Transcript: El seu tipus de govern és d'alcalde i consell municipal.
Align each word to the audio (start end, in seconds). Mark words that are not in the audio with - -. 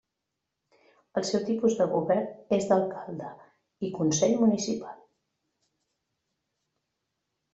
El 1.19 1.25
seu 1.29 1.43
tipus 1.49 1.75
de 1.81 1.85
govern 1.91 2.55
és 2.57 2.65
d'alcalde 2.71 3.29
i 3.89 3.93
consell 3.99 4.33
municipal. 4.39 4.97